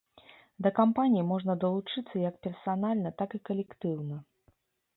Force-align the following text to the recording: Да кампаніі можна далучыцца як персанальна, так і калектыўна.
Да 0.65 0.69
кампаніі 0.79 1.25
можна 1.31 1.55
далучыцца 1.65 2.15
як 2.29 2.35
персанальна, 2.47 3.09
так 3.23 3.29
і 3.39 3.41
калектыўна. 3.51 4.15